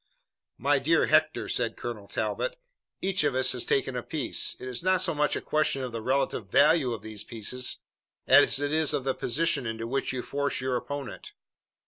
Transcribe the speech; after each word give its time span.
"My 0.57 0.79
dear 0.79 1.05
Hector," 1.05 1.47
said 1.47 1.77
Colonel 1.77 2.07
Talbot, 2.07 2.57
"each 3.03 3.23
of 3.23 3.35
us 3.35 3.51
has 3.51 3.63
taken 3.63 3.95
a 3.95 4.01
piece. 4.01 4.55
It 4.59 4.67
is 4.67 4.81
not 4.81 4.99
so 5.03 5.13
much 5.13 5.35
a 5.35 5.41
question 5.41 5.83
of 5.83 5.91
the 5.91 6.01
relative 6.01 6.49
value 6.49 6.91
of 6.91 7.03
these 7.03 7.23
pieces 7.23 7.83
as 8.25 8.59
it 8.59 8.73
is 8.73 8.95
of 8.95 9.03
the 9.03 9.13
position 9.13 9.67
into 9.67 9.85
which 9.85 10.11
you 10.11 10.23
force 10.23 10.59
your 10.59 10.75
opponent." 10.75 11.33